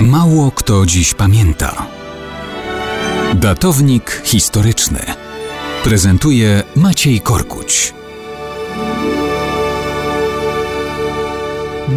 Mało 0.00 0.50
kto 0.50 0.86
dziś 0.86 1.14
pamięta. 1.14 1.86
Datownik 3.34 4.22
historyczny 4.24 4.98
prezentuje 5.84 6.62
Maciej 6.76 7.20
Korkuć. 7.20 7.94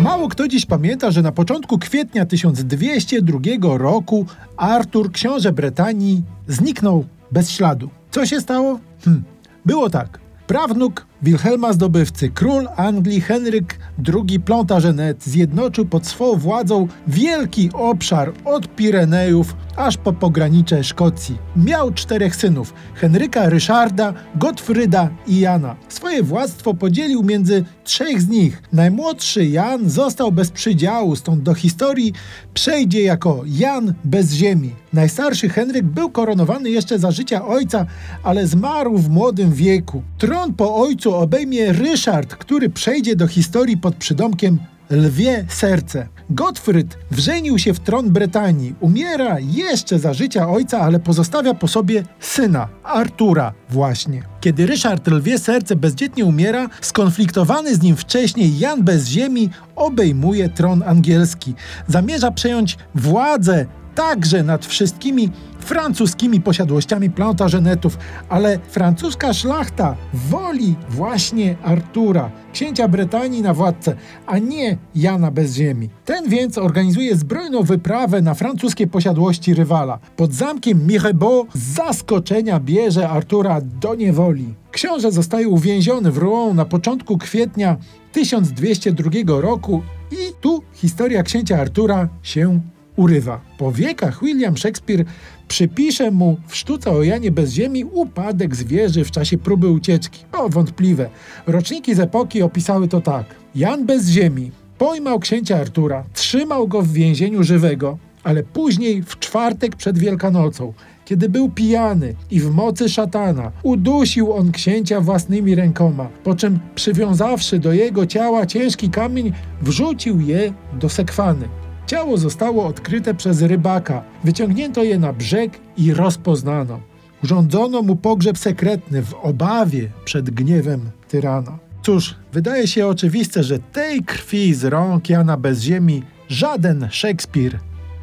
Mało 0.04 0.30
kto 0.30 0.48
dziś 0.48 0.66
pamięta, 0.66 1.12
że 1.12 1.22
na 1.22 1.32
początku 1.32 1.78
kwietnia 1.78 2.26
1202 2.26 3.78
roku 3.78 4.26
Artur, 4.58 5.12
książę 5.12 5.52
Bretanii, 5.52 6.24
zniknął 6.48 7.06
bez 7.32 7.52
śladu. 7.52 7.90
Co 8.12 8.26
się 8.26 8.42
stało? 8.42 8.80
Hm. 9.06 9.24
Było 9.66 9.90
tak. 9.90 10.20
Prawnuk 10.48 11.06
Wilhelma 11.22 11.74
Zdobywcy, 11.74 12.30
król 12.30 12.68
Anglii 12.76 13.22
Henryk 13.22 13.79
II 14.08 14.40
Plantagenet 14.40 15.24
zjednoczył 15.24 15.86
pod 15.86 16.08
swą 16.08 16.36
władzą 16.36 16.88
wielki 17.08 17.70
obszar 17.74 18.34
od 18.46 18.76
Pirenejów 18.76 19.56
aż 19.76 19.98
po 19.98 20.14
pogranicze 20.14 20.84
Szkocji. 20.84 21.38
Miał 21.56 21.92
czterech 21.92 22.36
synów: 22.36 22.74
Henryka, 22.96 23.50
Ryszarda, 23.50 24.14
Gottfryda 24.36 25.10
i 25.28 25.40
Jana. 25.40 25.76
Swoje 25.90 26.24
władztwo 26.24 26.74
podzielił 26.74 27.24
między 27.24 27.64
trzech 27.84 28.22
z 28.22 28.30
nich. 28.30 28.64
Najmłodszy 28.74 29.46
Jan 29.46 29.90
został 29.90 30.32
bez 30.32 30.52
przydziału, 30.52 31.16
stąd 31.16 31.44
do 31.44 31.54
historii 31.54 32.14
przejdzie 32.54 33.02
jako 33.02 33.44
Jan 33.46 33.94
bez 34.04 34.34
ziemi. 34.34 34.76
Najstarszy 34.94 35.50
Henryk 35.50 35.86
był 35.86 36.10
koronowany 36.10 36.70
jeszcze 36.70 37.00
za 37.00 37.12
życia 37.12 37.48
ojca, 37.48 37.86
ale 38.24 38.48
zmarł 38.48 38.98
w 38.98 39.10
młodym 39.10 39.54
wieku. 39.54 40.04
Tron 40.18 40.54
po 40.54 40.76
ojcu 40.76 41.16
obejmie 41.16 41.74
Ryszard, 41.74 42.36
który 42.36 42.70
przejdzie 42.70 43.16
do 43.16 43.28
historii 43.28 43.78
pod 43.90 43.96
przydomkiem 43.96 44.60
Lwie 44.90 45.46
Serce. 45.48 46.08
Gottfried 46.30 46.98
wrzenił 47.12 47.60
się 47.60 47.74
w 47.74 47.80
tron 47.80 48.10
Brytanii. 48.10 48.76
Umiera 48.80 49.40
jeszcze 49.40 50.00
za 50.00 50.14
życia 50.14 50.50
ojca, 50.50 50.80
ale 50.80 51.00
pozostawia 51.00 51.54
po 51.54 51.68
sobie 51.68 52.04
syna, 52.20 52.68
Artura 52.84 53.54
właśnie. 53.70 54.24
Kiedy 54.42 54.66
Ryszard 54.66 55.08
Lwie 55.08 55.40
Serce 55.40 55.76
bezdzietnie 55.76 56.26
umiera, 56.26 56.70
skonfliktowany 56.82 57.76
z 57.76 57.82
nim 57.82 57.96
wcześniej 57.96 58.60
Jan 58.60 58.84
bez 58.84 59.08
ziemi 59.08 59.50
obejmuje 59.76 60.50
tron 60.50 60.84
angielski. 60.86 61.54
Zamierza 61.88 62.32
przejąć 62.32 62.78
władzę 62.96 63.66
także 63.96 64.44
nad 64.44 64.66
wszystkimi 64.66 65.32
francuskimi 65.70 66.42
posiadłościami 66.42 67.10
plantażenetów, 67.10 67.98
ale 68.30 68.60
francuska 68.70 69.34
szlachta 69.34 69.96
woli 70.14 70.76
właśnie 70.90 71.56
Artura, 71.64 72.32
księcia 72.54 72.88
Brytanii 72.88 73.42
na 73.42 73.54
władcę, 73.54 73.96
a 74.26 74.38
nie 74.38 74.78
Jana 74.96 75.32
bez 75.32 75.56
ziemi. 75.56 75.90
Ten 76.06 76.30
więc 76.30 76.58
organizuje 76.58 77.16
zbrojną 77.16 77.64
wyprawę 77.64 78.22
na 78.22 78.34
francuskie 78.34 78.88
posiadłości 78.88 79.54
rywala. 79.54 80.00
Pod 80.16 80.34
zamkiem 80.34 80.88
Mirebeau 80.88 81.48
z 81.54 81.60
zaskoczenia 81.60 82.60
bierze 82.60 83.10
Artura 83.10 83.62
do 83.62 83.96
niewoli. 83.96 84.54
Książę 84.72 85.12
zostaje 85.12 85.48
uwięziony 85.48 86.12
w 86.12 86.18
Rouen 86.18 86.56
na 86.56 86.66
początku 86.66 87.18
kwietnia 87.18 87.78
1202 88.12 89.42
roku 89.42 89.82
i 90.12 90.34
tu 90.42 90.62
historia 90.74 91.24
księcia 91.24 91.62
Artura 91.62 92.10
się 92.24 92.60
urywa. 93.00 93.42
Po 93.58 93.72
wiekach 93.72 94.24
William 94.24 94.58
Shakespeare 94.58 95.06
przypisze 95.48 96.12
mu 96.12 96.38
w 96.48 96.56
sztuce 96.56 96.92
o 96.92 97.04
Janie 97.04 97.32
bez 97.32 97.52
ziemi 97.52 97.86
upadek 97.86 98.56
zwierzy 98.56 99.04
w 99.04 99.12
czasie 99.12 99.38
próby 99.38 99.70
ucieczki. 99.70 100.26
O, 100.32 100.50
wątpliwe. 100.50 101.10
Roczniki 101.48 101.96
z 101.96 102.00
epoki 102.00 102.42
opisały 102.42 102.88
to 102.88 103.02
tak. 103.02 103.26
Jan 103.56 103.86
bez 103.86 104.08
ziemi 104.08 104.52
pojmał 104.78 105.20
księcia 105.20 105.58
Artura, 105.58 106.04
trzymał 106.14 106.68
go 106.68 106.82
w 106.82 106.94
więzieniu 106.94 107.44
żywego, 107.44 107.98
ale 108.24 108.44
później 108.44 109.04
w 109.04 109.20
czwartek 109.20 109.76
przed 109.76 109.98
Wielkanocą, 109.98 110.74
kiedy 111.06 111.30
był 111.30 111.50
pijany 111.50 112.16
i 112.32 112.40
w 112.40 112.52
mocy 112.52 112.90
szatana, 112.90 113.52
udusił 113.64 114.34
on 114.34 114.52
księcia 114.52 115.02
własnymi 115.02 115.56
rękoma, 115.56 116.10
po 116.24 116.36
czym 116.36 116.60
przywiązawszy 116.76 117.60
do 117.60 117.74
jego 117.74 118.06
ciała 118.06 118.46
ciężki 118.46 118.90
kamień, 118.90 119.34
wrzucił 119.62 120.22
je 120.22 120.54
do 120.74 120.90
sekwany. 120.90 121.48
Ciało 121.90 122.18
zostało 122.18 122.66
odkryte 122.66 123.14
przez 123.14 123.42
rybaka. 123.42 124.04
Wyciągnięto 124.24 124.84
je 124.84 125.00
na 125.00 125.14
brzeg 125.14 125.60
i 125.78 125.94
rozpoznano. 125.94 126.80
Urządzono 127.24 127.82
mu 127.82 127.96
pogrzeb 127.96 128.38
sekretny 128.38 129.02
w 129.02 129.14
obawie 129.14 129.90
przed 130.06 130.30
gniewem 130.30 130.82
tyrana. 131.08 131.60
Cóż, 131.82 132.16
wydaje 132.34 132.68
się 132.68 132.88
oczywiste, 132.88 133.44
że 133.44 133.60
tej 133.60 134.04
krwi 134.04 134.54
z 134.54 134.64
rąk 134.66 135.10
Jana 135.10 135.38
bez 135.38 135.62
ziemi 135.62 136.04
żaden 136.28 136.88
Szekspir 136.92 137.60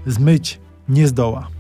zmyć 0.06 0.60
nie 0.88 1.08
zdoła. 1.08 1.56